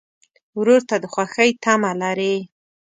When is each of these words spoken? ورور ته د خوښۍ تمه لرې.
ورور 0.59 0.81
ته 0.89 0.95
د 1.03 1.05
خوښۍ 1.13 1.49
تمه 1.63 1.91
لرې. 2.01 2.35